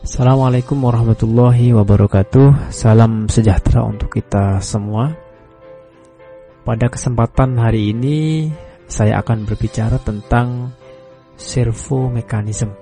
Assalamualaikum 0.00 0.80
warahmatullahi 0.80 1.76
wabarakatuh. 1.76 2.72
Salam 2.72 3.28
sejahtera 3.28 3.84
untuk 3.84 4.08
kita 4.08 4.56
semua. 4.64 5.12
Pada 6.64 6.88
kesempatan 6.88 7.60
hari 7.60 7.92
ini 7.92 8.48
Saya 8.88 9.20
akan 9.20 9.44
berbicara 9.44 10.00
tentang 10.00 10.72
Servo 11.36 12.08
mekanisme 12.08 12.72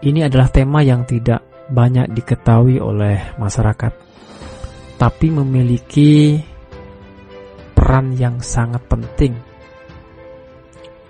Ini 0.00 0.32
adalah 0.32 0.48
tema 0.48 0.80
yang 0.80 1.04
tidak 1.04 1.68
banyak 1.68 2.08
diketahui 2.16 2.80
oleh 2.80 3.36
masyarakat 3.36 3.92
Tapi 4.96 5.28
memiliki 5.36 6.40
Peran 7.76 8.16
yang 8.16 8.40
sangat 8.40 8.88
penting 8.88 9.36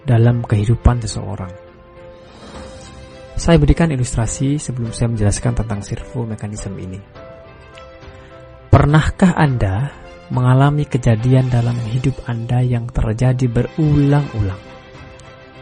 Dalam 0.03 0.43
kehidupan 0.43 0.99
seseorang 0.99 1.62
saya 3.37 3.57
berikan 3.57 3.89
ilustrasi 3.89 4.61
sebelum 4.61 4.93
saya 4.93 5.09
menjelaskan 5.09 5.53
tentang 5.57 5.81
servo 5.81 6.29
mekanisme 6.29 6.77
ini. 6.77 7.01
Pernahkah 8.73 9.37
Anda 9.37 9.93
mengalami 10.33 10.89
kejadian 10.89 11.53
dalam 11.53 11.77
hidup 11.93 12.25
Anda 12.25 12.65
yang 12.65 12.89
terjadi 12.89 13.49
berulang-ulang? 13.49 14.63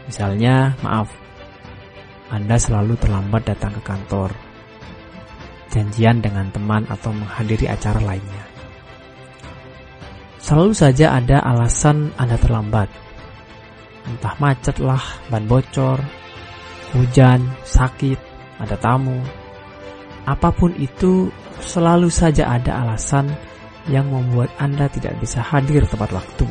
Misalnya, 0.07 0.75
maaf, 0.83 1.11
Anda 2.31 2.55
selalu 2.55 2.95
terlambat 2.99 3.47
datang 3.51 3.75
ke 3.79 3.81
kantor, 3.83 4.31
janjian 5.71 6.23
dengan 6.23 6.47
teman 6.51 6.83
atau 6.87 7.11
menghadiri 7.15 7.67
acara 7.67 7.99
lainnya. 7.99 8.43
Selalu 10.41 10.73
saja 10.75 11.15
ada 11.15 11.39
alasan 11.43 12.11
Anda 12.19 12.35
terlambat. 12.35 12.89
Entah 14.07 14.35
macet 14.41 14.81
lah, 14.81 15.03
ban 15.29 15.45
bocor, 15.45 16.01
hujan, 16.95 17.41
sakit, 17.63 18.19
ada 18.59 18.75
tamu. 18.77 19.17
Apa 20.27 20.53
pun 20.53 20.75
itu, 20.77 21.31
selalu 21.63 22.11
saja 22.11 22.51
ada 22.51 22.85
alasan 22.85 23.31
yang 23.89 24.11
membuat 24.11 24.53
Anda 24.61 24.85
tidak 24.91 25.17
bisa 25.17 25.41
hadir 25.41 25.87
tepat 25.89 26.13
waktu. 26.13 26.45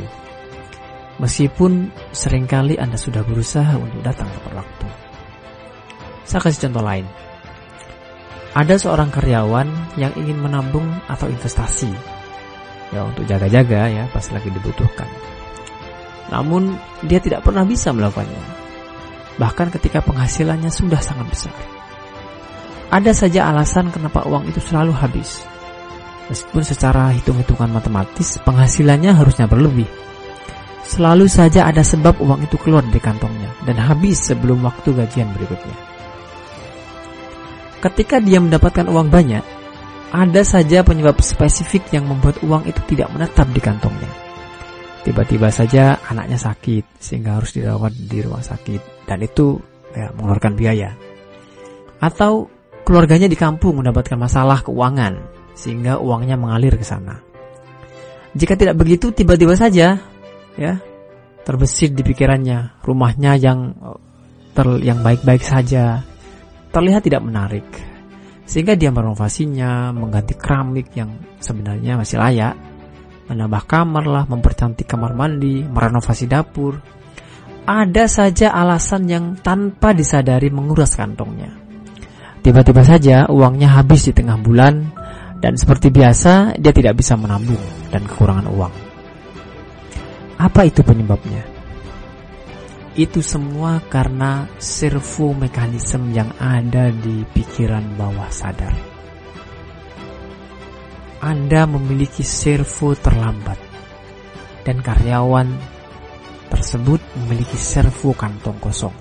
Meskipun 1.21 1.93
sering 2.11 2.49
kali 2.49 2.81
Anda 2.81 2.97
sudah 2.97 3.23
berusaha 3.23 3.77
untuk 3.77 4.01
datang 4.03 4.27
tepat 4.33 4.65
waktu. 4.65 4.87
Saya 6.27 6.41
kasih 6.43 6.71
contoh 6.71 6.83
lain. 6.83 7.07
Ada 8.51 8.83
seorang 8.83 9.15
karyawan 9.15 9.69
yang 9.95 10.11
ingin 10.19 10.43
menabung 10.43 10.87
atau 11.07 11.31
investasi 11.31 11.91
ya 12.91 13.07
untuk 13.07 13.23
jaga-jaga 13.23 13.87
ya 13.87 14.05
pas 14.11 14.27
lagi 14.35 14.51
dibutuhkan. 14.51 15.07
Namun 16.35 16.75
dia 17.07 17.23
tidak 17.23 17.47
pernah 17.47 17.63
bisa 17.63 17.95
melakukannya 17.95 18.60
bahkan 19.37 19.71
ketika 19.71 20.01
penghasilannya 20.03 20.73
sudah 20.73 20.99
sangat 20.99 21.27
besar. 21.31 21.55
Ada 22.91 23.15
saja 23.15 23.47
alasan 23.55 23.95
kenapa 23.95 24.27
uang 24.27 24.51
itu 24.51 24.59
selalu 24.59 24.91
habis. 24.91 25.47
Meskipun 26.27 26.67
secara 26.67 27.15
hitung-hitungan 27.15 27.71
matematis 27.71 28.39
penghasilannya 28.43 29.15
harusnya 29.15 29.47
berlebih. 29.47 29.87
Selalu 30.83 31.31
saja 31.31 31.71
ada 31.71 31.87
sebab 31.87 32.19
uang 32.19 32.51
itu 32.51 32.59
keluar 32.59 32.83
dari 32.83 32.99
kantongnya 32.99 33.51
dan 33.63 33.79
habis 33.79 34.19
sebelum 34.27 34.67
waktu 34.67 34.91
gajian 34.91 35.31
berikutnya. 35.39 35.77
Ketika 37.79 38.19
dia 38.19 38.43
mendapatkan 38.43 38.91
uang 38.91 39.07
banyak, 39.07 39.45
ada 40.11 40.43
saja 40.43 40.83
penyebab 40.83 41.23
spesifik 41.23 41.95
yang 41.95 42.11
membuat 42.11 42.43
uang 42.43 42.67
itu 42.67 42.83
tidak 42.91 43.15
menetap 43.15 43.47
di 43.55 43.63
kantongnya. 43.63 44.11
Tiba-tiba 45.07 45.49
saja 45.49 45.97
anaknya 46.11 46.37
sakit 46.37 46.99
sehingga 46.99 47.39
harus 47.39 47.55
dirawat 47.55 47.95
di 47.95 48.19
rumah 48.21 48.43
sakit 48.45 49.00
dan 49.11 49.19
itu 49.27 49.59
ya, 49.91 50.15
mengeluarkan 50.15 50.55
biaya. 50.55 50.95
Atau 51.99 52.47
keluarganya 52.87 53.27
di 53.27 53.35
kampung 53.35 53.83
mendapatkan 53.83 54.15
masalah 54.15 54.63
keuangan 54.63 55.19
sehingga 55.59 55.99
uangnya 55.99 56.39
mengalir 56.39 56.79
ke 56.79 56.87
sana. 56.87 57.19
Jika 58.39 58.55
tidak 58.55 58.79
begitu 58.79 59.11
tiba-tiba 59.11 59.59
saja 59.59 59.99
ya 60.55 60.73
terbesit 61.43 61.99
di 61.99 62.07
pikirannya 62.07 62.79
rumahnya 62.87 63.35
yang 63.35 63.75
ter, 64.55 64.79
yang 64.87 65.03
baik-baik 65.03 65.43
saja 65.43 66.07
terlihat 66.71 67.03
tidak 67.03 67.27
menarik 67.27 67.67
sehingga 68.47 68.79
dia 68.79 68.95
merenovasinya 68.95 69.91
mengganti 69.91 70.39
keramik 70.39 70.95
yang 70.95 71.11
sebenarnya 71.43 71.99
masih 71.99 72.23
layak 72.23 72.55
menambah 73.31 73.63
kamar 73.71 74.05
lah, 74.11 74.25
mempercantik 74.27 74.91
kamar 74.91 75.15
mandi, 75.15 75.63
merenovasi 75.63 76.27
dapur. 76.27 76.83
Ada 77.69 78.05
saja 78.09 78.53
alasan 78.57 79.09
yang 79.09 79.27
tanpa 79.39 79.93
disadari 79.93 80.49
menguras 80.49 80.97
kantongnya. 80.97 81.53
Tiba-tiba 82.41 82.81
saja 82.81 83.29
uangnya 83.29 83.77
habis 83.77 84.09
di 84.09 84.13
tengah 84.17 84.41
bulan 84.41 84.89
dan 85.45 85.61
seperti 85.61 85.93
biasa 85.93 86.57
dia 86.57 86.73
tidak 86.73 86.97
bisa 86.97 87.17
menabung 87.17 87.61
dan 87.93 88.05
kekurangan 88.09 88.49
uang. 88.49 88.75
Apa 90.41 90.65
itu 90.65 90.81
penyebabnya? 90.81 91.45
Itu 92.97 93.21
semua 93.21 93.85
karena 93.93 94.49
servo 94.57 95.37
mekanisme 95.37 96.17
yang 96.17 96.33
ada 96.41 96.89
di 96.89 97.29
pikiran 97.29 97.97
bawah 97.97 98.33
sadar. 98.33 98.73
Anda 101.21 101.69
memiliki 101.69 102.25
servo 102.25 102.97
terlambat 102.97 103.61
dan 104.65 104.81
karyawan 104.81 105.49
tersebut 106.71 107.03
memiliki 107.19 107.59
servo 107.59 108.15
kantong 108.15 108.55
kosong. 108.63 108.95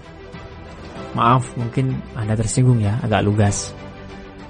Maaf, 1.14 1.54
mungkin 1.54 2.02
Anda 2.18 2.34
tersinggung 2.34 2.82
ya, 2.82 2.98
agak 2.98 3.22
lugas. 3.22 3.78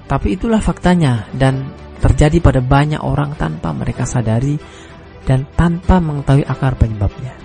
Tapi 0.07 0.39
itulah 0.39 0.63
faktanya 0.63 1.27
dan 1.35 1.67
terjadi 1.99 2.39
pada 2.39 2.63
banyak 2.63 3.03
orang 3.03 3.35
tanpa 3.35 3.75
mereka 3.75 4.07
sadari 4.07 4.55
dan 5.27 5.51
tanpa 5.51 5.99
mengetahui 5.99 6.47
akar 6.47 6.79
penyebabnya. 6.79 7.35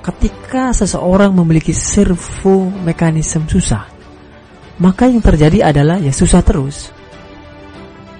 Ketika 0.00 0.72
seseorang 0.72 1.36
memiliki 1.36 1.76
servo 1.76 2.72
mekanisme 2.72 3.44
susah, 3.44 3.84
maka 4.80 5.12
yang 5.12 5.20
terjadi 5.20 5.68
adalah 5.68 6.00
ya 6.00 6.08
susah 6.08 6.40
terus 6.40 6.88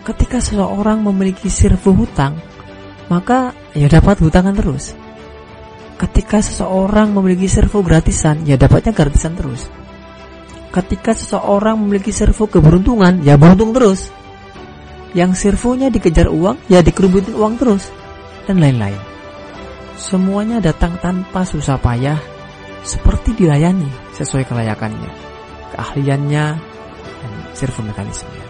ketika 0.05 0.45
seseorang 0.45 1.01
memiliki 1.01 1.49
servo 1.49 1.97
hutang, 1.97 2.37
maka 3.09 3.57
ya 3.73 3.89
dapat 3.89 4.21
hutangan 4.21 4.53
terus. 4.53 5.08
Ketika 5.99 6.39
seseorang 6.39 7.11
memiliki 7.11 7.51
servo 7.51 7.83
gratisan, 7.83 8.47
ya 8.47 8.55
dapatnya 8.55 8.95
gratisan 8.95 9.35
terus. 9.35 9.67
Ketika 10.71 11.11
seseorang 11.11 11.75
memiliki 11.75 12.15
servo 12.15 12.47
keberuntungan, 12.47 13.19
ya 13.27 13.35
beruntung 13.35 13.75
terus. 13.75 14.15
Yang 15.11 15.43
servonya 15.43 15.91
dikejar 15.91 16.31
uang, 16.31 16.71
ya 16.71 16.87
dikerubutin 16.87 17.35
uang 17.35 17.59
terus. 17.59 17.91
Dan 18.47 18.63
lain-lain. 18.63 19.01
Semuanya 19.99 20.63
datang 20.63 20.95
tanpa 21.03 21.43
susah 21.43 21.83
payah, 21.83 22.23
seperti 22.87 23.35
dilayani 23.35 23.91
sesuai 24.15 24.47
kelayakannya, 24.47 25.11
keahliannya, 25.75 26.47
dan 27.19 27.33
servo 27.59 27.83
mekanismenya. 27.83 28.47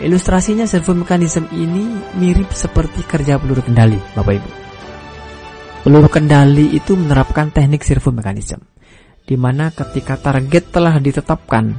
Ilustrasinya 0.00 0.64
servo 0.64 0.96
mekanisme 0.96 1.52
ini 1.52 1.84
mirip 2.16 2.48
seperti 2.56 3.04
kerja 3.04 3.36
peluru 3.36 3.60
kendali, 3.60 4.00
Bapak 4.16 4.40
Ibu. 4.40 4.63
Peluru 5.84 6.08
kendali 6.08 6.72
itu 6.72 6.96
menerapkan 6.96 7.52
teknik 7.52 7.84
servo 7.84 8.08
mekanisme, 8.08 8.72
di 9.20 9.36
mana 9.36 9.68
ketika 9.68 10.16
target 10.16 10.72
telah 10.72 10.96
ditetapkan, 10.96 11.76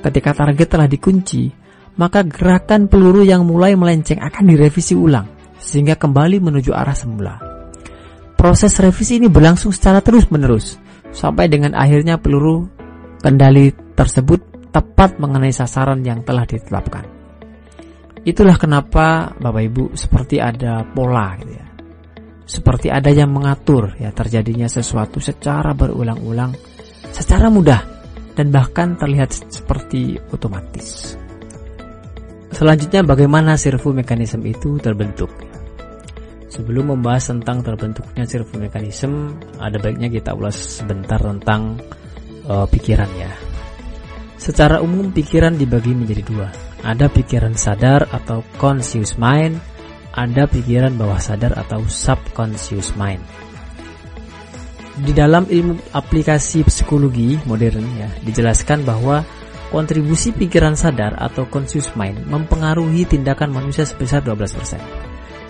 ketika 0.00 0.32
target 0.32 0.64
telah 0.64 0.88
dikunci, 0.88 1.52
maka 2.00 2.24
gerakan 2.24 2.88
peluru 2.88 3.20
yang 3.20 3.44
mulai 3.44 3.76
melenceng 3.76 4.16
akan 4.24 4.48
direvisi 4.48 4.96
ulang, 4.96 5.28
sehingga 5.60 5.92
kembali 6.00 6.40
menuju 6.40 6.72
arah 6.72 6.96
semula. 6.96 7.36
Proses 8.32 8.72
revisi 8.80 9.20
ini 9.20 9.28
berlangsung 9.28 9.76
secara 9.76 10.00
terus-menerus, 10.00 10.80
sampai 11.12 11.44
dengan 11.44 11.76
akhirnya 11.76 12.16
peluru 12.16 12.64
kendali 13.20 13.76
tersebut 13.92 14.72
tepat 14.72 15.20
mengenai 15.20 15.52
sasaran 15.52 16.00
yang 16.00 16.24
telah 16.24 16.48
ditetapkan. 16.48 17.04
Itulah 18.24 18.56
kenapa 18.56 19.36
Bapak 19.36 19.62
Ibu 19.68 19.84
seperti 19.92 20.40
ada 20.40 20.80
pola 20.96 21.36
gitu 21.44 21.52
ya. 21.60 21.63
Seperti 22.44 22.92
ada 22.92 23.08
yang 23.08 23.32
mengatur 23.32 23.96
ya 23.96 24.12
terjadinya 24.12 24.68
sesuatu 24.68 25.16
secara 25.16 25.72
berulang-ulang 25.72 26.52
secara 27.08 27.48
mudah 27.48 27.80
dan 28.34 28.50
bahkan 28.50 28.98
terlihat 28.98 29.32
seperti 29.48 30.18
otomatis. 30.34 31.16
Selanjutnya 32.54 33.02
bagaimana 33.02 33.58
servo 33.58 33.90
mekanisme 33.90 34.46
itu 34.46 34.78
terbentuk? 34.78 35.30
Sebelum 36.54 36.94
membahas 36.94 37.34
tentang 37.34 37.66
terbentuknya 37.66 38.22
servo 38.30 38.54
mekanisme, 38.62 39.34
ada 39.58 39.74
baiknya 39.82 40.06
kita 40.06 40.38
ulas 40.38 40.54
sebentar 40.54 41.18
tentang 41.18 41.82
uh, 42.46 42.62
pikiran 42.70 43.10
ya. 43.18 43.26
Secara 44.38 44.78
umum 44.78 45.10
pikiran 45.10 45.58
dibagi 45.58 45.98
menjadi 45.98 46.22
dua, 46.22 46.48
ada 46.86 47.10
pikiran 47.10 47.58
sadar 47.58 48.06
atau 48.06 48.46
conscious 48.54 49.18
mind, 49.18 49.58
ada 50.14 50.46
pikiran 50.46 50.94
bawah 50.94 51.18
sadar 51.18 51.58
atau 51.58 51.82
subconscious 51.90 52.94
mind. 52.94 53.18
Di 54.94 55.10
dalam 55.10 55.50
ilmu 55.50 55.90
aplikasi 55.90 56.62
psikologi 56.62 57.34
modern 57.50 57.82
ya, 57.98 58.06
dijelaskan 58.22 58.86
bahwa 58.86 59.26
kontribusi 59.74 60.30
pikiran 60.30 60.78
sadar 60.78 61.18
atau 61.18 61.50
conscious 61.50 61.90
mind 61.98 62.30
mempengaruhi 62.30 63.02
tindakan 63.02 63.50
manusia 63.50 63.82
sebesar 63.82 64.22
12%. 64.22 64.78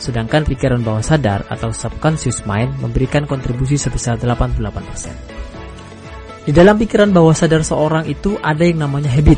Sedangkan 0.01 0.49
pikiran 0.49 0.81
bawah 0.81 1.05
sadar 1.05 1.45
atau 1.53 1.69
subconscious 1.69 2.49
mind 2.49 2.73
memberikan 2.81 3.29
kontribusi 3.29 3.77
sebesar 3.77 4.17
88%. 4.17 6.49
Di 6.49 6.53
dalam 6.57 6.81
pikiran 6.81 7.13
bawah 7.13 7.37
sadar 7.37 7.61
seorang 7.61 8.09
itu 8.09 8.41
ada 8.41 8.65
yang 8.65 8.81
namanya 8.81 9.13
habit 9.13 9.37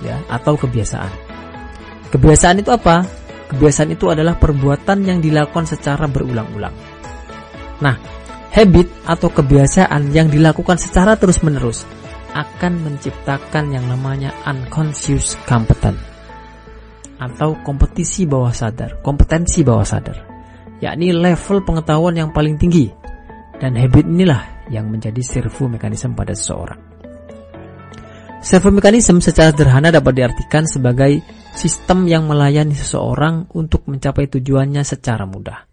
ya 0.00 0.24
atau 0.32 0.56
kebiasaan. 0.56 1.12
Kebiasaan 2.12 2.60
itu 2.64 2.72
apa? 2.72 3.23
Kebiasaan 3.54 3.94
itu 3.94 4.10
adalah 4.10 4.34
perbuatan 4.34 5.06
yang 5.06 5.22
dilakukan 5.22 5.62
secara 5.62 6.10
berulang-ulang. 6.10 6.74
Nah, 7.78 7.94
habit 8.50 9.06
atau 9.06 9.30
kebiasaan 9.30 10.10
yang 10.10 10.26
dilakukan 10.26 10.74
secara 10.74 11.14
terus-menerus 11.14 11.86
akan 12.34 12.82
menciptakan 12.82 13.70
yang 13.70 13.86
namanya 13.86 14.34
unconscious 14.42 15.38
competent 15.46 15.94
atau 17.14 17.54
kompetisi 17.62 18.26
bawah 18.26 18.50
sadar, 18.50 18.98
kompetensi 19.06 19.62
bawah 19.62 19.86
sadar, 19.86 20.18
yakni 20.82 21.14
level 21.14 21.62
pengetahuan 21.62 22.18
yang 22.18 22.34
paling 22.34 22.58
tinggi. 22.58 22.90
Dan 23.54 23.78
habit 23.78 24.02
inilah 24.02 24.66
yang 24.66 24.90
menjadi 24.90 25.22
servo 25.22 25.70
mekanisme 25.70 26.10
pada 26.18 26.34
seseorang. 26.34 26.80
Servo 28.42 28.74
mekanisme 28.74 29.22
secara 29.22 29.54
sederhana 29.54 29.94
dapat 29.94 30.20
diartikan 30.20 30.66
sebagai 30.66 31.22
sistem 31.54 32.10
yang 32.10 32.26
melayani 32.26 32.74
seseorang 32.74 33.46
untuk 33.54 33.86
mencapai 33.86 34.26
tujuannya 34.26 34.82
secara 34.82 35.24
mudah. 35.24 35.64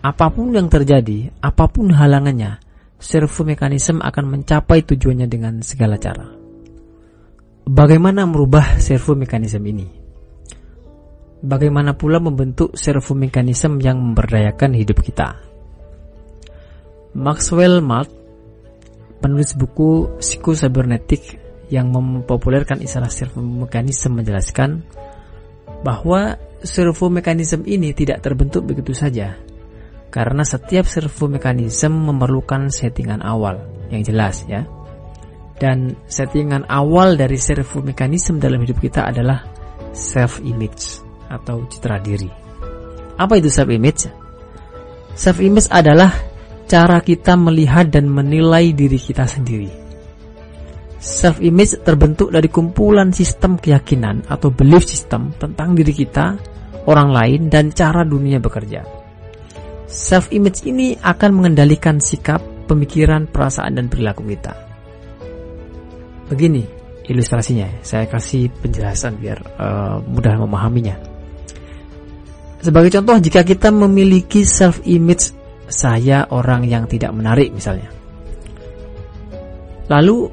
Apa 0.00 0.32
pun 0.32 0.54
yang 0.56 0.70
terjadi, 0.72 1.28
apa 1.44 1.68
pun 1.68 1.92
halangannya, 1.92 2.62
servo 2.96 3.44
mekanisme 3.44 4.00
akan 4.00 4.24
mencapai 4.38 4.86
tujuannya 4.86 5.28
dengan 5.28 5.60
segala 5.60 6.00
cara. 6.00 6.24
Bagaimana 7.68 8.24
merubah 8.24 8.80
servo 8.80 9.12
mekanisme 9.12 9.66
ini? 9.68 9.86
Bagaimana 11.40 11.96
pula 11.96 12.20
membentuk 12.20 12.76
servo 12.76 13.12
mekanisme 13.12 13.76
yang 13.80 14.00
memberdayakan 14.00 14.72
hidup 14.76 15.04
kita? 15.04 15.36
Maxwell 17.16 17.82
Malt, 17.82 18.12
penulis 19.20 19.52
buku 19.58 20.20
Psikocybernetik 20.20 21.39
yang 21.70 21.94
mempopulerkan 21.94 22.82
istilah 22.82 23.08
servo 23.08 23.38
mekanisme 23.40 24.18
menjelaskan 24.18 24.82
bahwa 25.86 26.36
servo 26.60 27.08
mekanisme 27.08 27.64
ini 27.64 27.94
tidak 27.96 28.20
terbentuk 28.20 28.66
begitu 28.66 28.92
saja, 28.92 29.38
karena 30.12 30.42
setiap 30.42 30.84
servo 30.84 31.30
mekanisme 31.30 31.94
memerlukan 31.94 32.68
settingan 32.68 33.22
awal 33.22 33.62
yang 33.88 34.02
jelas 34.02 34.44
ya. 34.50 34.66
Dan 35.60 35.92
settingan 36.08 36.64
awal 36.72 37.20
dari 37.20 37.36
servo 37.36 37.84
mekanisme 37.84 38.40
dalam 38.40 38.64
hidup 38.64 38.80
kita 38.80 39.06
adalah 39.12 39.44
self 39.92 40.40
image 40.40 41.04
atau 41.28 41.68
citra 41.68 42.00
diri. 42.00 42.28
Apa 43.20 43.36
itu 43.36 43.52
self 43.52 43.68
image? 43.68 44.08
Self 45.12 45.38
image 45.44 45.68
adalah 45.68 46.10
cara 46.64 47.04
kita 47.04 47.36
melihat 47.36 47.92
dan 47.92 48.08
menilai 48.08 48.72
diri 48.72 48.96
kita 48.96 49.28
sendiri. 49.28 49.79
Self 51.00 51.40
image 51.40 51.80
terbentuk 51.80 52.28
dari 52.28 52.52
kumpulan 52.52 53.08
sistem 53.08 53.56
keyakinan 53.56 54.28
atau 54.28 54.52
belief 54.52 54.84
system 54.84 55.32
tentang 55.40 55.72
diri 55.72 55.96
kita, 55.96 56.36
orang 56.84 57.08
lain 57.08 57.40
dan 57.48 57.72
cara 57.72 58.04
dunia 58.04 58.36
bekerja. 58.36 58.84
Self 59.88 60.28
image 60.28 60.68
ini 60.68 60.92
akan 61.00 61.40
mengendalikan 61.40 62.04
sikap, 62.04 62.44
pemikiran, 62.68 63.24
perasaan 63.32 63.80
dan 63.80 63.88
perilaku 63.88 64.28
kita. 64.28 64.52
Begini 66.28 66.62
ilustrasinya, 67.08 67.80
saya 67.82 68.04
kasih 68.06 68.52
penjelasan 68.60 69.16
biar 69.16 69.40
uh, 69.56 69.98
mudah 70.04 70.36
memahaminya. 70.36 71.00
Sebagai 72.60 72.92
contoh, 72.92 73.16
jika 73.18 73.40
kita 73.40 73.72
memiliki 73.72 74.44
self 74.44 74.84
image 74.84 75.32
saya 75.70 76.28
orang 76.28 76.68
yang 76.68 76.84
tidak 76.84 77.10
menarik 77.16 77.48
misalnya. 77.50 77.88
Lalu 79.90 80.30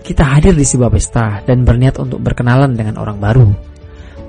kita 0.00 0.24
hadir 0.24 0.56
di 0.56 0.64
sebuah 0.64 0.90
pesta 0.90 1.44
dan 1.44 1.62
berniat 1.62 2.00
untuk 2.00 2.18
berkenalan 2.20 2.72
dengan 2.74 2.96
orang 2.96 3.18
baru 3.20 3.70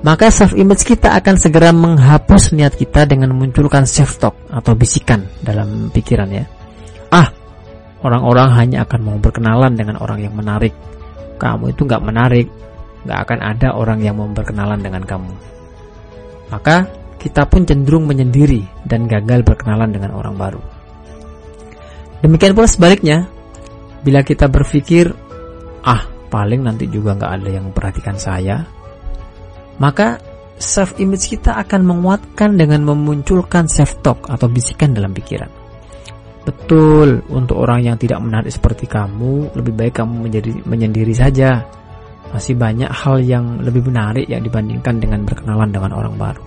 maka 0.02 0.34
self 0.34 0.58
image 0.58 0.82
kita 0.82 1.14
akan 1.14 1.38
segera 1.38 1.70
menghapus 1.70 2.58
niat 2.58 2.74
kita 2.74 3.06
dengan 3.06 3.30
memunculkan 3.30 3.86
self 3.86 4.18
talk 4.18 4.34
atau 4.50 4.74
bisikan 4.74 5.22
dalam 5.38 5.94
pikiran 5.94 6.26
ya. 6.26 6.42
Ah, 7.14 7.30
orang-orang 8.02 8.50
hanya 8.58 8.78
akan 8.82 8.98
mau 8.98 9.16
berkenalan 9.22 9.78
dengan 9.78 10.02
orang 10.02 10.18
yang 10.18 10.34
menarik. 10.34 10.74
Kamu 11.38 11.70
itu 11.70 11.86
nggak 11.86 12.02
menarik, 12.02 12.50
nggak 13.06 13.18
akan 13.22 13.38
ada 13.46 13.78
orang 13.78 14.02
yang 14.02 14.18
mau 14.18 14.26
berkenalan 14.26 14.82
dengan 14.82 15.06
kamu. 15.06 15.32
Maka 16.50 16.90
kita 17.22 17.46
pun 17.46 17.62
cenderung 17.62 18.10
menyendiri 18.10 18.66
dan 18.82 19.06
gagal 19.06 19.46
berkenalan 19.46 19.94
dengan 19.94 20.18
orang 20.18 20.34
baru. 20.34 20.62
Demikian 22.26 22.58
pula 22.58 22.66
sebaliknya, 22.66 23.30
bila 24.02 24.26
kita 24.26 24.50
berpikir, 24.50 25.14
ah 25.82 26.02
paling 26.32 26.64
nanti 26.64 26.88
juga 26.88 27.12
nggak 27.18 27.32
ada 27.42 27.48
yang 27.52 27.64
memperhatikan 27.70 28.16
saya, 28.16 28.64
maka 29.76 30.22
self 30.62 30.96
image 31.02 31.28
kita 31.34 31.58
akan 31.58 31.82
menguatkan 31.82 32.54
dengan 32.54 32.86
memunculkan 32.86 33.66
self 33.66 33.98
talk 34.00 34.30
atau 34.30 34.46
bisikan 34.46 34.94
dalam 34.94 35.10
pikiran. 35.10 35.50
Betul, 36.42 37.22
untuk 37.30 37.62
orang 37.62 37.86
yang 37.86 37.96
tidak 37.98 38.18
menarik 38.18 38.50
seperti 38.50 38.90
kamu, 38.90 39.54
lebih 39.54 39.74
baik 39.78 40.02
kamu 40.02 40.26
menjadi 40.26 40.50
menyendiri 40.66 41.14
saja. 41.14 41.62
Masih 42.34 42.58
banyak 42.58 42.90
hal 42.90 43.22
yang 43.22 43.60
lebih 43.62 43.86
menarik 43.86 44.26
yang 44.26 44.42
dibandingkan 44.42 44.98
dengan 44.98 45.22
berkenalan 45.22 45.70
dengan 45.70 45.92
orang 45.94 46.14
baru. 46.18 46.44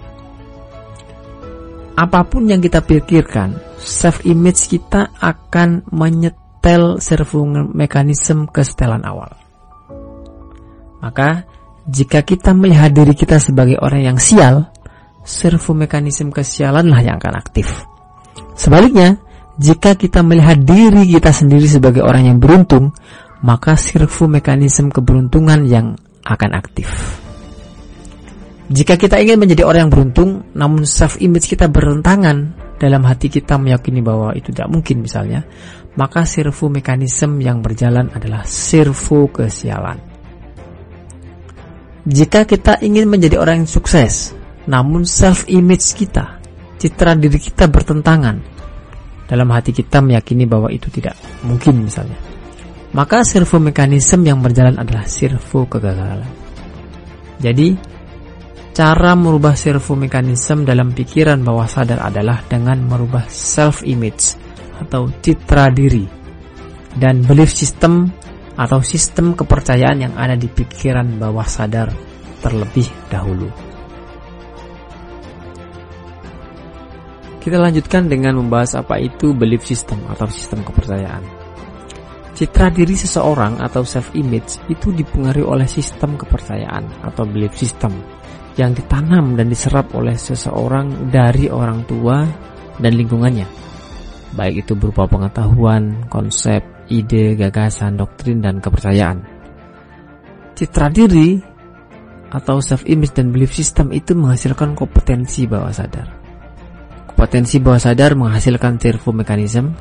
Apa 1.96 2.28
pun 2.28 2.44
yang 2.52 2.60
kita 2.60 2.84
pikirkan, 2.84 3.56
self 3.80 4.28
image 4.28 4.68
kita 4.68 5.16
akan 5.16 5.88
menyetel 6.66 6.98
servo 6.98 7.46
mekanisme 7.78 8.50
kesetelan 8.50 9.06
awal. 9.06 9.30
Maka 10.98 11.46
jika 11.86 12.26
kita 12.26 12.58
melihat 12.58 12.90
diri 12.90 13.14
kita 13.14 13.38
sebagai 13.38 13.78
orang 13.78 14.02
yang 14.02 14.18
sial, 14.18 14.74
servo 15.22 15.78
mekanisme 15.78 16.34
kesialanlah 16.34 17.06
yang 17.06 17.22
akan 17.22 17.38
aktif. 17.38 17.70
Sebaliknya, 18.58 19.22
jika 19.62 19.94
kita 19.94 20.26
melihat 20.26 20.58
diri 20.66 21.06
kita 21.06 21.30
sendiri 21.30 21.70
sebagai 21.70 22.02
orang 22.02 22.34
yang 22.34 22.42
beruntung, 22.42 22.98
maka 23.46 23.78
servo 23.78 24.26
mekanisme 24.26 24.90
keberuntungan 24.90 25.70
yang 25.70 25.94
akan 26.26 26.52
aktif. 26.58 26.90
Jika 28.74 28.98
kita 28.98 29.22
ingin 29.22 29.38
menjadi 29.38 29.70
orang 29.70 29.86
yang 29.86 29.94
beruntung, 29.94 30.50
namun 30.58 30.90
self 30.90 31.22
image 31.22 31.46
kita 31.46 31.70
bertentangan, 31.70 32.65
dalam 32.76 33.08
hati 33.08 33.32
kita 33.32 33.56
meyakini 33.56 34.04
bahwa 34.04 34.36
itu 34.36 34.52
tidak 34.52 34.68
mungkin 34.68 35.04
misalnya, 35.04 35.48
maka 35.96 36.28
servo 36.28 36.68
mekanisme 36.68 37.40
yang 37.40 37.64
berjalan 37.64 38.12
adalah 38.12 38.44
servo 38.44 39.32
kesialan. 39.32 39.98
Jika 42.06 42.46
kita 42.46 42.84
ingin 42.86 43.10
menjadi 43.10 43.42
orang 43.42 43.66
yang 43.66 43.72
sukses, 43.72 44.36
namun 44.70 45.08
self 45.08 45.50
image 45.50 45.98
kita, 45.98 46.38
citra 46.78 47.18
diri 47.18 47.40
kita 47.42 47.66
bertentangan, 47.66 48.38
dalam 49.26 49.50
hati 49.50 49.74
kita 49.74 50.06
meyakini 50.06 50.46
bahwa 50.46 50.70
itu 50.70 50.92
tidak 50.94 51.18
mungkin 51.42 51.82
misalnya, 51.82 52.20
maka 52.94 53.26
servo 53.26 53.58
mekanisme 53.58 54.22
yang 54.22 54.44
berjalan 54.44 54.78
adalah 54.78 55.08
servo 55.10 55.66
kegagalan. 55.66 56.30
Jadi, 57.42 57.95
cara 58.76 59.16
merubah 59.16 59.56
servo 59.56 59.96
mekanisme 59.96 60.68
dalam 60.68 60.92
pikiran 60.92 61.40
bawah 61.40 61.64
sadar 61.64 62.12
adalah 62.12 62.44
dengan 62.44 62.84
merubah 62.84 63.24
self 63.32 63.88
image 63.88 64.36
atau 64.84 65.08
citra 65.24 65.72
diri 65.72 66.04
dan 67.00 67.24
belief 67.24 67.56
system 67.56 68.12
atau 68.60 68.84
sistem 68.84 69.32
kepercayaan 69.32 70.04
yang 70.04 70.14
ada 70.20 70.36
di 70.36 70.52
pikiran 70.52 71.08
bawah 71.16 71.48
sadar 71.48 71.88
terlebih 72.44 72.92
dahulu. 73.08 73.48
Kita 77.40 77.56
lanjutkan 77.56 78.12
dengan 78.12 78.36
membahas 78.36 78.76
apa 78.76 79.00
itu 79.00 79.32
belief 79.32 79.64
system 79.64 80.04
atau 80.12 80.28
sistem 80.28 80.68
kepercayaan. 80.68 81.24
Citra 82.36 82.68
diri 82.76 83.00
seseorang 83.00 83.64
atau 83.64 83.88
self-image 83.88 84.68
itu 84.68 84.92
dipengaruhi 84.92 85.48
oleh 85.48 85.68
sistem 85.72 86.20
kepercayaan 86.20 87.08
atau 87.08 87.24
belief 87.24 87.56
system 87.56 87.96
yang 88.56 88.72
ditanam 88.72 89.36
dan 89.36 89.52
diserap 89.52 89.92
oleh 89.96 90.16
seseorang 90.16 91.12
dari 91.12 91.52
orang 91.52 91.84
tua 91.84 92.24
dan 92.80 92.92
lingkungannya. 92.96 93.48
Baik 94.36 94.68
itu 94.68 94.74
berupa 94.76 95.08
pengetahuan, 95.08 96.08
konsep, 96.12 96.64
ide, 96.92 97.40
gagasan, 97.40 97.96
doktrin, 97.96 98.44
dan 98.44 98.60
kepercayaan. 98.60 99.24
Citra 100.56 100.88
diri 100.92 101.40
atau 102.32 102.60
self 102.60 102.84
image 102.88 103.16
dan 103.16 103.32
belief 103.32 103.56
system 103.56 103.96
itu 103.96 104.16
menghasilkan 104.16 104.76
kompetensi 104.76 105.48
bawah 105.48 105.72
sadar. 105.72 106.08
Kompetensi 107.12 107.64
bawah 107.64 107.80
sadar 107.80 108.16
menghasilkan 108.16 108.76
servo 108.76 109.16
mekanisme 109.16 109.72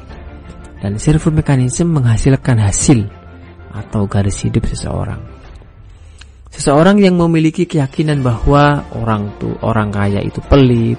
dan 0.78 0.98
servo 1.02 1.34
mekanisme 1.34 1.90
menghasilkan 1.90 2.62
hasil 2.62 3.10
atau 3.74 4.06
garis 4.06 4.38
hidup 4.46 4.70
seseorang. 4.70 5.43
Seseorang 6.54 7.02
yang 7.02 7.18
memiliki 7.18 7.66
keyakinan 7.66 8.23
bahwa 8.23 8.87
orang 8.94 9.26
tuh 9.42 9.58
orang 9.66 9.90
kaya 9.90 10.23
itu 10.23 10.38
pelit, 10.46 10.94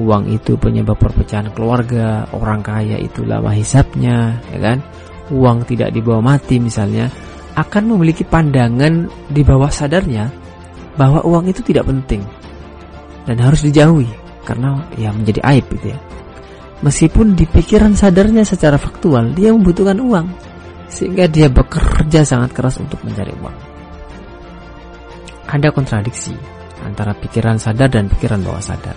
uang 0.00 0.32
itu 0.32 0.56
penyebab 0.56 0.96
perpecahan 0.96 1.52
keluarga, 1.52 2.24
orang 2.32 2.64
kaya 2.64 2.96
itu 2.96 3.20
lama 3.20 3.52
hisapnya, 3.52 4.40
ya 4.48 4.58
kan? 4.64 4.80
Uang 5.28 5.68
tidak 5.68 5.92
dibawa 5.92 6.24
mati 6.32 6.56
misalnya, 6.56 7.12
akan 7.52 7.84
memiliki 7.92 8.24
pandangan 8.24 9.12
di 9.28 9.44
bawah 9.44 9.68
sadarnya 9.68 10.32
bahwa 10.96 11.20
uang 11.20 11.52
itu 11.52 11.60
tidak 11.68 11.84
penting 11.84 12.24
dan 13.28 13.36
harus 13.44 13.60
dijauhi 13.68 14.08
karena 14.48 14.88
ya 14.96 15.12
menjadi 15.12 15.44
aib 15.52 15.68
gitu 15.68 15.92
ya. 15.92 16.00
Meskipun 16.80 17.36
di 17.36 17.44
pikiran 17.44 17.92
sadarnya 17.92 18.40
secara 18.40 18.80
faktual 18.80 19.36
dia 19.36 19.52
membutuhkan 19.52 20.00
uang 20.00 20.32
sehingga 20.88 21.28
dia 21.28 21.52
bekerja 21.52 22.24
sangat 22.24 22.56
keras 22.56 22.80
untuk 22.80 23.04
mencari 23.04 23.36
uang 23.36 23.67
ada 25.48 25.72
kontradiksi 25.72 26.36
antara 26.84 27.16
pikiran 27.16 27.56
sadar 27.56 27.88
dan 27.88 28.06
pikiran 28.06 28.44
bawah 28.44 28.62
sadar. 28.62 28.96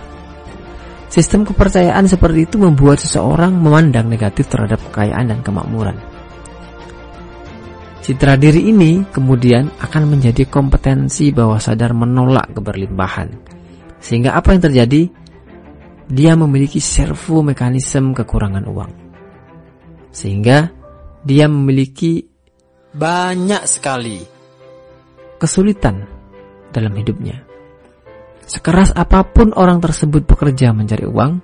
Sistem 1.12 1.43
kepercayaan 1.43 2.08
seperti 2.08 2.48
itu 2.48 2.55
membuat 2.55 3.03
seseorang 3.03 3.51
memandang 3.51 4.08
negatif 4.08 4.48
terhadap 4.48 4.79
kekayaan 4.91 5.27
dan 5.27 5.39
kemakmuran. 5.43 6.00
Citra 8.01 8.39
diri 8.39 8.72
ini 8.72 9.03
kemudian 9.12 9.70
akan 9.77 10.03
menjadi 10.08 10.48
kompetensi 10.48 11.36
bawah 11.36 11.60
sadar 11.60 11.91
menolak 11.91 12.55
keberlimpahan. 12.55 13.29
Sehingga 14.01 14.34
apa 14.34 14.55
yang 14.55 14.63
terjadi? 14.72 15.01
Dia 16.12 16.36
memiliki 16.36 16.84
servo 16.84 17.39
mekanisme 17.46 18.12
kekurangan 18.12 18.65
uang. 18.67 18.91
Sehingga 20.12 20.67
dia 21.24 21.46
memiliki 21.48 22.25
banyak 22.91 23.63
sekali 23.70 24.20
kesulitan 25.39 26.20
dalam 26.71 26.95
hidupnya. 26.95 27.43
Sekeras 28.47 28.91
apa 28.91 29.23
pun 29.23 29.55
orang 29.55 29.79
tersebut 29.79 30.27
bekerja 30.27 30.75
mencari 30.75 31.07
uang, 31.07 31.39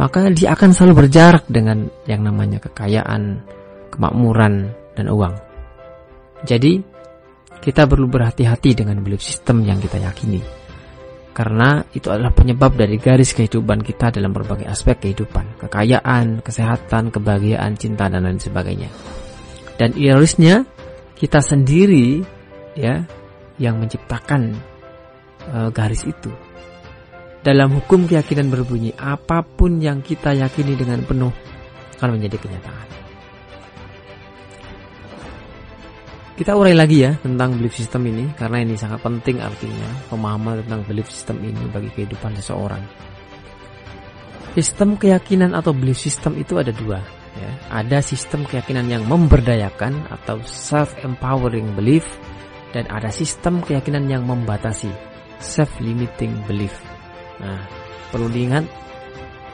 maka 0.00 0.26
dia 0.32 0.56
akan 0.56 0.74
selalu 0.74 1.06
berjarak 1.06 1.46
dengan 1.46 1.86
yang 2.08 2.26
namanya 2.26 2.58
kekayaan, 2.58 3.44
kemakmuran, 3.94 4.74
dan 4.98 5.06
uang. 5.06 5.34
Jadi, 6.42 6.82
kita 7.62 7.86
perlu 7.86 8.10
berhati-hati 8.10 8.74
dengan 8.74 8.98
belief 9.06 9.22
system 9.22 9.62
yang 9.62 9.78
kita 9.78 10.02
yakini. 10.02 10.42
Karena 11.32 11.80
itu 11.94 12.12
adalah 12.12 12.34
penyebab 12.34 12.76
dari 12.76 12.98
garis 13.00 13.32
kehidupan 13.32 13.80
kita 13.80 14.12
dalam 14.12 14.34
berbagai 14.34 14.68
aspek 14.68 15.08
kehidupan, 15.08 15.62
kekayaan, 15.62 16.44
kesehatan, 16.44 17.08
kebahagiaan, 17.08 17.72
cinta, 17.78 18.10
dan 18.10 18.26
lain 18.26 18.42
sebagainya. 18.42 18.90
Dan 19.80 19.96
ironisnya, 19.96 20.68
kita 21.16 21.40
sendiri 21.40 22.20
ya 22.76 23.06
yang 23.60 23.80
menciptakan 23.80 24.56
uh, 25.50 25.68
garis 25.74 26.04
itu. 26.06 26.30
Dalam 27.42 27.74
hukum 27.74 28.06
keyakinan 28.06 28.54
berbunyi, 28.54 28.94
apa 28.94 29.42
pun 29.42 29.82
yang 29.82 29.98
kita 29.98 30.30
yakini 30.30 30.78
dengan 30.78 31.02
penuh 31.02 31.34
akan 31.98 32.18
menjadi 32.18 32.38
kenyataan. 32.38 32.88
Kita 36.32 36.56
urai 36.56 36.72
lagi 36.74 37.04
ya 37.04 37.12
tentang 37.20 37.54
belief 37.60 37.76
system 37.76 38.08
ini 38.08 38.24
karena 38.34 38.64
ini 38.64 38.74
sangat 38.74 39.04
penting 39.04 39.38
artinya 39.38 39.86
pemahaman 40.08 40.64
tentang 40.64 40.82
belief 40.88 41.06
system 41.12 41.38
ini 41.44 41.60
bagi 41.70 41.92
kehidupan 41.92 42.34
seseorang. 42.40 42.82
Sistem 44.56 44.96
keyakinan 44.96 45.52
atau 45.52 45.70
belief 45.76 46.00
system 46.00 46.40
itu 46.40 46.56
ada 46.56 46.72
dua. 46.72 46.98
Ya. 47.36 47.50
Ada 47.84 48.02
sistem 48.02 48.48
keyakinan 48.48 48.88
yang 48.88 49.04
memberdayakan 49.06 50.08
atau 50.08 50.40
self-empowering 50.42 51.78
belief 51.78 52.04
dan 52.72 52.88
ada 52.88 53.12
sistem 53.12 53.60
keyakinan 53.60 54.08
yang 54.08 54.24
membatasi 54.24 54.88
self-limiting 55.38 56.32
belief. 56.48 56.74
Nah, 57.38 57.60
perlu 58.08 58.28
diingat 58.32 58.64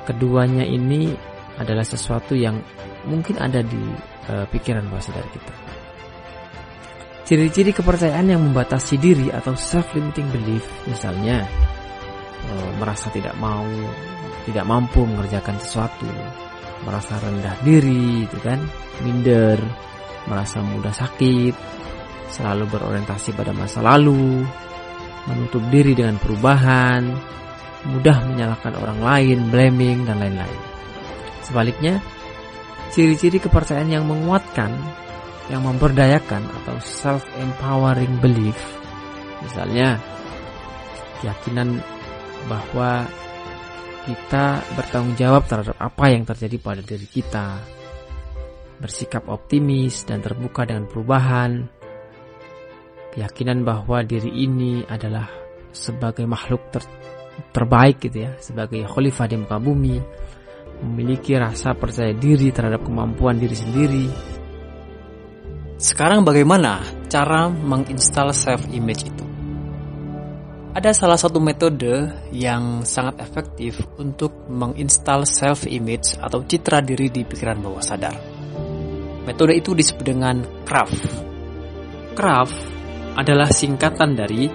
keduanya 0.06 0.64
ini 0.64 1.12
adalah 1.58 1.82
sesuatu 1.82 2.38
yang 2.38 2.62
mungkin 3.04 3.36
ada 3.42 3.60
di 3.60 3.82
uh, 4.30 4.46
pikiran 4.48 4.86
bawah 4.86 5.02
sadar 5.02 5.26
kita. 5.34 5.54
Ciri-ciri 7.28 7.76
kepercayaan 7.76 8.32
yang 8.32 8.40
membatasi 8.40 8.96
diri 8.96 9.28
atau 9.28 9.52
self-limiting 9.52 10.32
belief 10.32 10.64
misalnya 10.88 11.44
uh, 12.48 12.70
merasa 12.80 13.12
tidak 13.12 13.36
mau, 13.36 13.68
tidak 14.48 14.64
mampu 14.64 15.04
mengerjakan 15.04 15.60
sesuatu, 15.60 16.08
merasa 16.86 17.20
rendah 17.20 17.56
diri, 17.66 18.24
itu 18.24 18.38
kan, 18.40 18.62
minder, 19.04 19.60
merasa 20.24 20.64
mudah 20.64 20.94
sakit, 20.94 21.77
selalu 22.28 22.64
berorientasi 22.68 23.32
pada 23.34 23.52
masa 23.56 23.80
lalu, 23.80 24.44
menutup 25.28 25.60
diri 25.68 25.92
dengan 25.92 26.16
perubahan, 26.16 27.02
mudah 27.88 28.18
menyalahkan 28.28 28.74
orang 28.80 29.00
lain, 29.00 29.38
blaming, 29.52 29.98
dan 30.08 30.20
lain-lain. 30.20 30.60
Sebaliknya, 31.44 32.00
ciri-ciri 32.92 33.40
kepercayaan 33.40 33.88
yang 33.88 34.04
menguatkan, 34.08 34.72
yang 35.48 35.64
memberdayakan 35.64 36.44
atau 36.62 36.76
self-empowering 36.80 38.20
belief, 38.20 38.58
misalnya 39.44 39.96
keyakinan 41.20 41.80
bahwa 42.46 43.08
kita 44.08 44.64
bertanggung 44.72 45.16
jawab 45.20 45.44
terhadap 45.44 45.76
apa 45.76 46.04
yang 46.08 46.24
terjadi 46.24 46.56
pada 46.60 46.80
diri 46.80 47.08
kita, 47.08 47.60
bersikap 48.80 49.28
optimis 49.28 50.08
dan 50.08 50.24
terbuka 50.24 50.64
dengan 50.64 50.88
perubahan, 50.88 51.77
keyakinan 53.18 53.66
bahwa 53.66 54.06
diri 54.06 54.30
ini 54.30 54.86
adalah 54.86 55.26
sebagai 55.74 56.22
makhluk 56.22 56.70
ter, 56.70 56.86
terbaik 57.50 57.98
gitu 57.98 58.30
ya, 58.30 58.38
sebagai 58.38 58.86
khalifah 58.86 59.26
di 59.26 59.34
muka 59.42 59.58
bumi, 59.58 59.98
memiliki 60.86 61.34
rasa 61.34 61.74
percaya 61.74 62.14
diri 62.14 62.54
terhadap 62.54 62.86
kemampuan 62.86 63.42
diri 63.42 63.58
sendiri. 63.58 64.06
Sekarang 65.82 66.22
bagaimana 66.22 66.78
cara 67.10 67.50
menginstal 67.50 68.30
self 68.30 68.70
image 68.70 69.10
itu? 69.10 69.26
Ada 70.78 70.94
salah 70.94 71.18
satu 71.18 71.42
metode 71.42 72.14
yang 72.30 72.86
sangat 72.86 73.18
efektif 73.18 73.82
untuk 73.98 74.46
menginstal 74.46 75.26
self 75.26 75.66
image 75.66 76.14
atau 76.22 76.46
citra 76.46 76.86
diri 76.86 77.10
di 77.10 77.26
pikiran 77.26 77.58
bawah 77.58 77.82
sadar. 77.82 78.14
Metode 79.26 79.58
itu 79.58 79.74
disebut 79.74 80.06
dengan 80.06 80.46
craft. 80.62 81.02
Craft 82.14 82.77
adalah 83.18 83.50
singkatan 83.50 84.14
dari 84.14 84.46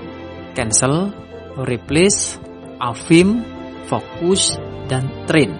cancel, 0.55 1.11
replace, 1.59 2.39
affirm, 2.79 3.43
focus, 3.91 4.55
dan 4.87 5.27
train. 5.27 5.51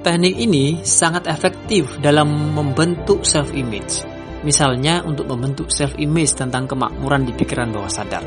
Teknik 0.00 0.36
ini 0.36 0.80
sangat 0.84 1.28
efektif 1.28 2.00
dalam 2.00 2.56
membentuk 2.56 3.24
self-image. 3.24 4.04
Misalnya 4.44 5.00
untuk 5.00 5.28
membentuk 5.28 5.72
self-image 5.72 6.36
tentang 6.36 6.68
kemakmuran 6.68 7.24
di 7.24 7.32
pikiran 7.32 7.72
bawah 7.72 7.88
sadar. 7.88 8.24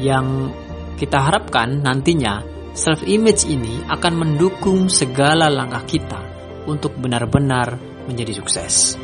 Yang 0.00 0.56
kita 0.96 1.20
harapkan 1.20 1.84
nantinya 1.84 2.40
self-image 2.72 3.44
ini 3.48 3.84
akan 3.88 4.12
mendukung 4.16 4.88
segala 4.88 5.52
langkah 5.52 5.84
kita 5.84 6.20
untuk 6.64 6.96
benar-benar 6.96 7.76
menjadi 8.08 8.40
sukses. 8.40 8.96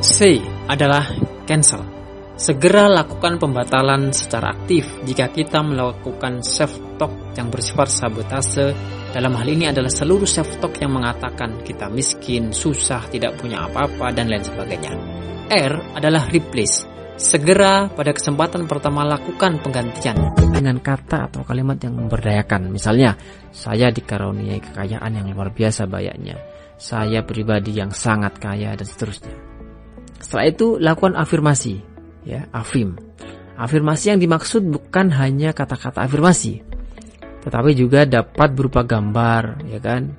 C 0.00 0.40
adalah 0.64 1.04
cancel. 1.44 1.97
Segera 2.38 2.86
lakukan 2.86 3.42
pembatalan 3.42 4.14
secara 4.14 4.54
aktif 4.54 4.86
jika 5.02 5.26
kita 5.26 5.58
melakukan 5.58 6.38
self-talk 6.38 7.34
yang 7.34 7.50
bersifat 7.50 7.90
sabotase. 7.90 8.78
Dalam 9.10 9.34
hal 9.34 9.48
ini 9.50 9.66
adalah 9.66 9.90
seluruh 9.90 10.22
self-talk 10.22 10.78
yang 10.78 10.94
mengatakan 10.94 11.66
kita 11.66 11.90
miskin, 11.90 12.54
susah, 12.54 13.10
tidak 13.10 13.42
punya 13.42 13.66
apa-apa, 13.66 14.14
dan 14.14 14.30
lain 14.30 14.46
sebagainya. 14.46 14.94
R 15.50 15.98
adalah 15.98 16.30
replace. 16.30 16.86
Segera 17.18 17.90
pada 17.90 18.14
kesempatan 18.14 18.70
pertama 18.70 19.02
lakukan 19.02 19.58
penggantian 19.58 20.38
dengan 20.38 20.78
kata 20.78 21.34
atau 21.34 21.42
kalimat 21.42 21.74
yang 21.82 21.98
memberdayakan. 21.98 22.70
Misalnya, 22.70 23.18
saya 23.50 23.90
dikaruniai 23.90 24.62
kekayaan 24.62 25.10
yang 25.10 25.26
luar 25.34 25.50
biasa 25.50 25.90
banyaknya. 25.90 26.38
Saya 26.78 27.26
pribadi 27.26 27.74
yang 27.74 27.90
sangat 27.90 28.38
kaya 28.38 28.78
dan 28.78 28.86
seterusnya. 28.86 29.34
Setelah 30.22 30.46
itu, 30.46 30.78
lakukan 30.78 31.18
afirmasi 31.18 31.97
ya 32.26 32.46
afim 32.50 32.98
afirmasi 33.58 34.14
yang 34.14 34.20
dimaksud 34.22 34.62
bukan 34.66 35.10
hanya 35.14 35.54
kata-kata 35.54 36.06
afirmasi 36.06 36.68
tetapi 37.48 37.70
juga 37.72 38.04
dapat 38.04 38.52
berupa 38.52 38.82
gambar 38.82 39.64
ya 39.70 39.80
kan? 39.80 40.10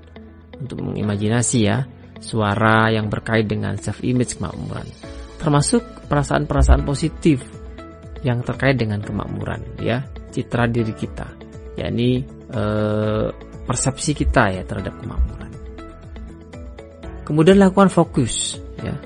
Untuk 0.59 0.81
mengimajinasi 0.81 1.59
ya 1.61 1.85
suara 2.19 2.91
yang 2.91 3.07
berkait 3.07 3.47
dengan 3.47 3.77
self 3.79 4.03
image 4.03 4.41
kemakmuran. 4.41 4.87
Termasuk 5.39 6.09
perasaan-perasaan 6.09 6.83
positif 6.83 7.45
yang 8.25 8.43
terkait 8.43 8.75
dengan 8.75 8.99
kemakmuran 8.99 9.63
ya 9.79 10.03
citra 10.33 10.67
diri 10.67 10.91
kita. 10.97 11.29
Yakni 11.79 12.25
eh, 12.49 13.27
persepsi 13.63 14.11
kita 14.17 14.49
ya 14.49 14.63
terhadap 14.65 14.99
kemakmuran. 14.99 15.51
Kemudian 17.23 17.61
lakukan 17.61 17.93
fokus 17.93 18.57
ya. 18.81 18.97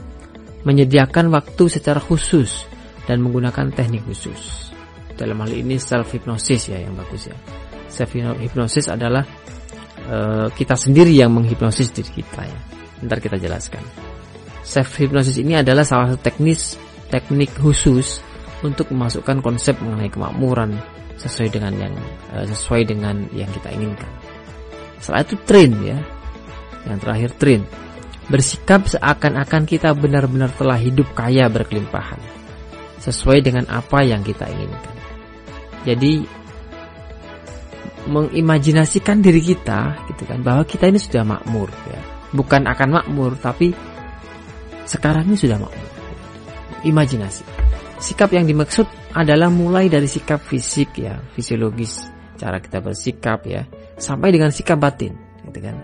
Menyediakan 0.64 1.28
waktu 1.28 1.68
secara 1.68 2.00
khusus 2.00 2.64
dan 3.08 3.20
menggunakan 3.20 3.72
teknik 3.74 4.04
khusus. 4.08 4.72
Dalam 5.14 5.38
hal 5.46 5.52
ini 5.54 5.78
self 5.78 6.10
hypnosis 6.10 6.74
ya 6.74 6.82
yang 6.82 6.98
bagus 6.98 7.30
ya. 7.30 7.38
Self 7.92 8.18
hypnosis 8.18 8.90
adalah 8.90 9.22
uh, 10.10 10.50
kita 10.50 10.74
sendiri 10.74 11.14
yang 11.14 11.30
menghipnosis 11.30 11.94
diri 11.94 12.24
kita 12.24 12.42
ya. 12.44 12.60
Ntar 13.06 13.22
kita 13.22 13.38
jelaskan. 13.38 13.84
Self 14.64 14.90
hypnosis 14.98 15.38
ini 15.38 15.60
adalah 15.60 15.86
salah 15.86 16.16
satu 16.16 16.22
teknis 16.24 16.80
teknik 17.12 17.54
khusus 17.62 18.24
untuk 18.66 18.90
memasukkan 18.90 19.44
konsep 19.44 19.78
mengenai 19.84 20.10
kemakmuran 20.10 20.74
sesuai 21.20 21.50
dengan 21.54 21.74
yang 21.78 21.94
uh, 22.34 22.48
sesuai 22.48 22.90
dengan 22.90 23.28
yang 23.36 23.52
kita 23.54 23.70
inginkan. 23.70 24.10
Setelah 24.98 25.22
itu 25.28 25.36
train 25.46 25.72
ya. 25.84 26.00
Yang 26.88 27.00
terakhir 27.04 27.30
train. 27.38 27.62
Bersikap 28.32 28.88
seakan-akan 28.88 29.64
kita 29.68 29.92
benar-benar 29.92 30.52
telah 30.56 30.80
hidup 30.80 31.12
kaya 31.12 31.52
berkelimpahan. 31.52 32.43
Sesuai 33.04 33.44
dengan 33.44 33.68
apa 33.68 34.00
yang 34.08 34.24
kita 34.24 34.48
inginkan. 34.48 34.96
Jadi 35.84 36.24
mengimajinasikan 38.08 39.24
diri 39.24 39.40
kita 39.40 40.08
gitu 40.12 40.24
kan 40.28 40.44
bahwa 40.44 40.64
kita 40.64 40.88
ini 40.88 41.00
sudah 41.00 41.24
makmur 41.28 41.72
ya. 41.92 42.00
Bukan 42.32 42.68
akan 42.68 42.90
makmur 43.00 43.36
tapi 43.40 43.76
sekarang 44.88 45.28
ini 45.28 45.38
sudah 45.40 45.60
makmur. 45.60 45.90
Imajinasi. 46.84 47.44
Sikap 48.04 48.36
yang 48.36 48.44
dimaksud 48.44 48.84
adalah 49.16 49.48
mulai 49.48 49.88
dari 49.88 50.12
sikap 50.12 50.44
fisik 50.44 51.00
ya, 51.00 51.16
fisiologis, 51.32 52.04
cara 52.36 52.60
kita 52.60 52.84
bersikap 52.84 53.48
ya, 53.48 53.64
sampai 53.96 54.36
dengan 54.36 54.52
sikap 54.52 54.76
batin, 54.76 55.16
gitu 55.48 55.64
kan. 55.64 55.80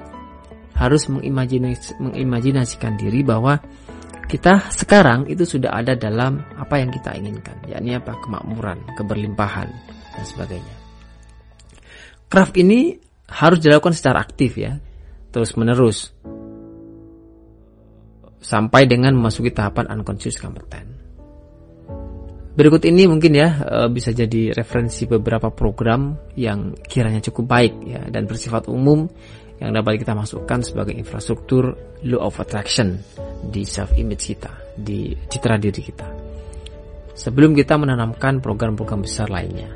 Harus 0.76 1.08
mengimajinasikan 1.08 3.00
diri 3.00 3.24
bahwa 3.24 3.64
kita 4.30 4.70
sekarang 4.70 5.26
itu 5.26 5.42
sudah 5.42 5.74
ada 5.74 5.98
dalam 5.98 6.38
apa 6.54 6.78
yang 6.78 6.94
kita 6.94 7.18
inginkan, 7.18 7.58
yakni 7.66 7.98
apa? 7.98 8.14
kemakmuran, 8.22 8.86
keberlimpahan 8.94 9.68
dan 10.14 10.24
sebagainya. 10.24 10.76
Craft 12.30 12.56
ini 12.62 12.94
harus 13.26 13.58
dilakukan 13.58 13.98
secara 13.98 14.22
aktif 14.22 14.62
ya, 14.62 14.78
terus 15.34 15.58
menerus 15.58 16.14
sampai 18.40 18.86
dengan 18.86 19.18
memasuki 19.18 19.50
tahapan 19.50 19.90
unconscious 19.98 20.38
competent. 20.38 20.88
Berikut 22.54 22.86
ini 22.86 23.10
mungkin 23.10 23.34
ya 23.34 23.50
eh, 23.66 23.90
bisa 23.90 24.14
jadi 24.14 24.54
referensi 24.54 25.10
beberapa 25.10 25.50
program 25.50 26.34
yang 26.38 26.78
kiranya 26.86 27.24
cukup 27.24 27.46
baik 27.50 27.74
ya 27.82 28.02
dan 28.14 28.30
bersifat 28.30 28.70
umum 28.70 29.10
yang 29.60 29.76
dapat 29.76 30.00
kita 30.00 30.16
masukkan 30.16 30.64
sebagai 30.64 30.96
infrastruktur 30.96 31.76
law 32.08 32.28
of 32.28 32.40
attraction 32.40 33.00
di 33.44 33.68
self 33.68 33.92
image 34.00 34.36
kita, 34.36 34.52
di 34.76 35.12
citra 35.28 35.60
diri 35.60 35.82
kita. 35.84 36.08
Sebelum 37.16 37.52
kita 37.52 37.76
menanamkan 37.76 38.40
program-program 38.40 39.04
besar 39.04 39.28
lainnya. 39.28 39.68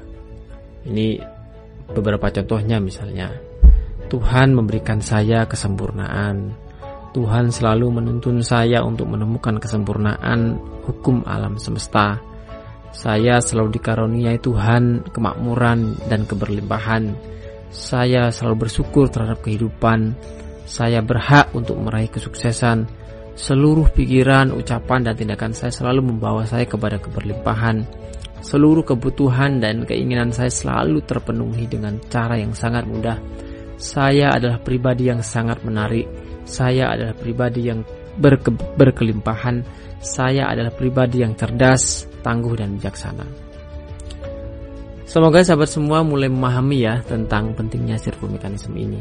Ini 0.84 1.20
beberapa 1.92 2.32
contohnya 2.32 2.80
misalnya 2.80 3.32
Tuhan 4.08 4.56
memberikan 4.56 5.04
saya 5.04 5.44
kesempurnaan. 5.44 6.64
Tuhan 7.14 7.54
selalu 7.54 8.02
menuntun 8.02 8.42
saya 8.42 8.82
untuk 8.82 9.06
menemukan 9.12 9.62
kesempurnaan 9.62 10.58
hukum 10.88 11.22
alam 11.30 11.62
semesta 11.62 12.18
saya 12.94 13.42
selalu 13.42 13.82
dikaruniai 13.82 14.38
Tuhan 14.38 15.10
kemakmuran 15.10 15.98
dan 16.06 16.30
keberlimpahan. 16.30 17.34
Saya 17.74 18.30
selalu 18.30 18.70
bersyukur 18.70 19.10
terhadap 19.10 19.42
kehidupan. 19.42 20.14
Saya 20.70 21.02
berhak 21.02 21.50
untuk 21.58 21.82
meraih 21.82 22.08
kesuksesan. 22.08 22.86
Seluruh 23.34 23.90
pikiran, 23.90 24.54
ucapan, 24.54 25.10
dan 25.10 25.18
tindakan 25.18 25.58
saya 25.58 25.74
selalu 25.74 26.14
membawa 26.14 26.46
saya 26.46 26.70
kepada 26.70 27.02
keberlimpahan. 27.02 27.82
Seluruh 28.46 28.86
kebutuhan 28.86 29.58
dan 29.58 29.90
keinginan 29.90 30.30
saya 30.30 30.54
selalu 30.54 31.02
terpenuhi 31.02 31.66
dengan 31.66 31.98
cara 32.14 32.38
yang 32.38 32.54
sangat 32.54 32.86
mudah. 32.86 33.18
Saya 33.82 34.38
adalah 34.38 34.62
pribadi 34.62 35.10
yang 35.10 35.26
sangat 35.26 35.66
menarik. 35.66 36.06
Saya 36.46 36.94
adalah 36.94 37.18
pribadi 37.18 37.74
yang 37.74 37.82
berke 38.22 38.54
berkelimpahan. 38.78 39.66
Saya 39.98 40.46
adalah 40.46 40.70
pribadi 40.70 41.26
yang 41.26 41.34
cerdas, 41.34 42.06
tangguh 42.22 42.54
dan 42.54 42.78
bijaksana. 42.78 43.53
Semoga 45.14 45.46
sahabat 45.46 45.70
semua 45.70 46.02
mulai 46.02 46.26
memahami 46.26 46.90
ya 46.90 46.98
tentang 47.06 47.54
pentingnya 47.54 48.02
servo 48.02 48.26
mekanisme 48.26 48.74
ini. 48.74 48.98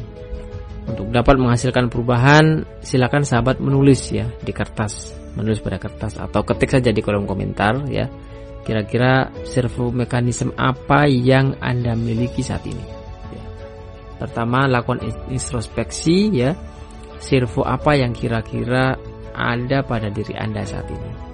Untuk 0.84 1.08
dapat 1.08 1.40
menghasilkan 1.40 1.88
perubahan, 1.88 2.68
silakan 2.84 3.24
sahabat 3.24 3.64
menulis 3.64 4.12
ya 4.12 4.28
di 4.44 4.52
kertas, 4.52 5.16
menulis 5.40 5.64
pada 5.64 5.80
kertas 5.80 6.20
atau 6.20 6.44
ketik 6.44 6.68
saja 6.68 6.92
di 6.92 7.00
kolom 7.00 7.24
komentar 7.24 7.88
ya. 7.88 8.12
Kira-kira 8.60 9.32
servo 9.48 9.88
mekanisme 9.88 10.52
apa 10.52 11.08
yang 11.08 11.56
Anda 11.64 11.96
miliki 11.96 12.44
saat 12.44 12.68
ini? 12.68 12.84
Ya. 13.32 13.44
Pertama, 14.20 14.68
lakukan 14.68 15.00
introspeksi 15.32 16.28
ya. 16.28 16.52
Servo 17.24 17.64
apa 17.64 17.96
yang 17.96 18.12
kira-kira 18.12 19.00
ada 19.32 19.80
pada 19.80 20.12
diri 20.12 20.36
Anda 20.36 20.60
saat 20.60 20.92
ini? 20.92 21.31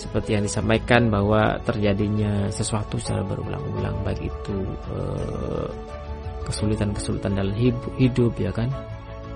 Seperti 0.00 0.32
yang 0.32 0.44
disampaikan 0.48 1.12
bahwa 1.12 1.60
terjadinya 1.60 2.48
sesuatu 2.48 2.96
secara 2.96 3.20
berulang-ulang 3.20 4.00
baik 4.00 4.32
itu 4.32 4.56
eh, 4.96 5.68
kesulitan-kesulitan 6.48 7.36
dalam 7.36 7.52
hidup, 8.00 8.32
ya 8.40 8.48
kan? 8.48 8.72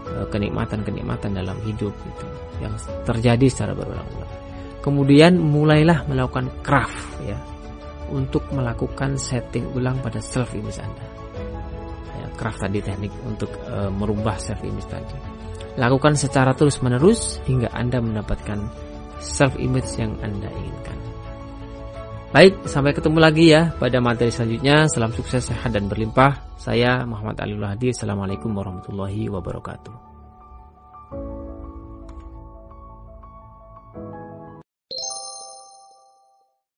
Eh, 0.04 0.26
kenikmatan-kenikmatan 0.32 1.36
dalam 1.36 1.56
hidup 1.64 1.92
itu 1.92 2.26
yang 2.64 2.72
terjadi 3.04 3.46
secara 3.52 3.72
berulang-ulang. 3.76 4.32
Kemudian 4.84 5.40
mulailah 5.40 6.04
melakukan 6.04 6.52
craft 6.60 7.24
ya 7.24 7.40
untuk 8.12 8.44
melakukan 8.52 9.16
setting 9.16 9.64
ulang 9.72 9.96
pada 10.04 10.20
self 10.20 10.52
image 10.52 10.76
anda. 10.76 11.06
Ya, 12.20 12.28
craft 12.36 12.60
tadi 12.68 12.84
teknik 12.84 13.16
untuk 13.24 13.48
e, 13.64 13.88
merubah 13.88 14.36
self 14.36 14.60
image 14.60 14.84
tadi. 14.92 15.16
Lakukan 15.80 16.20
secara 16.20 16.52
terus 16.52 16.84
menerus 16.84 17.40
hingga 17.48 17.72
anda 17.72 18.04
mendapatkan 18.04 18.60
self 19.22 19.54
image 19.58 19.88
yang 19.98 20.14
Anda 20.22 20.50
inginkan. 20.50 20.98
Baik, 22.34 22.66
sampai 22.66 22.90
ketemu 22.90 23.18
lagi 23.22 23.54
ya 23.54 23.70
pada 23.78 24.02
materi 24.02 24.34
selanjutnya. 24.34 24.90
Salam 24.90 25.14
sukses, 25.14 25.46
sehat 25.46 25.70
dan 25.70 25.86
berlimpah. 25.86 26.58
Saya 26.58 27.06
Muhammad 27.06 27.38
Aliul 27.38 27.62
Hadi. 27.62 27.94
Assalamualaikum 27.94 28.50
warahmatullahi 28.50 29.30
wabarakatuh. 29.30 30.03